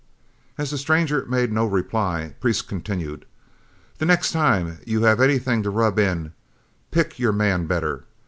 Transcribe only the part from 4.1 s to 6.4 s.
time you have anything to rub in,